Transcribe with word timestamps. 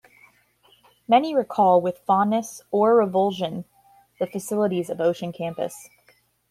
Many 1.07 1.35
recall 1.35 1.79
with 1.79 1.99
fondness 1.99 2.63
or 2.71 2.95
revulsion 2.95 3.65
the 4.19 4.25
facilities 4.25 4.89
of 4.89 4.99
Ocean 4.99 5.31
Campus. 5.31 5.89